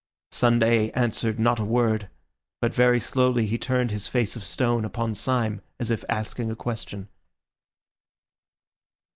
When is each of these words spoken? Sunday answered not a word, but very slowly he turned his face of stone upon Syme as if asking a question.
Sunday 0.31 0.89
answered 0.93 1.39
not 1.39 1.59
a 1.59 1.63
word, 1.63 2.09
but 2.59 2.73
very 2.73 2.99
slowly 2.99 3.45
he 3.45 3.59
turned 3.59 3.91
his 3.91 4.07
face 4.07 4.35
of 4.35 4.43
stone 4.43 4.83
upon 4.83 5.13
Syme 5.13 5.61
as 5.79 5.91
if 5.91 6.03
asking 6.09 6.49
a 6.49 6.55
question. 6.55 7.07